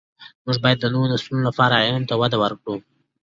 [0.45, 2.75] موږ باید د نوو نسلونو لپاره علم ته وده ورکړو.